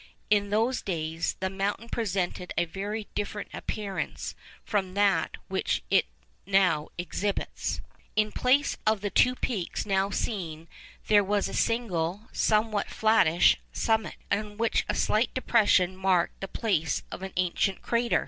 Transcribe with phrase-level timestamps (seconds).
[0.31, 4.33] In those days, the mountain presented a very different appearance
[4.65, 6.07] from that which it
[6.47, 7.81] now exhibits.
[8.15, 10.67] In place of the two peaks now seen,
[11.05, 17.03] there was a single, somewhat flattish summit, on which a slight depression marked the place
[17.11, 18.19] of an ancient crater.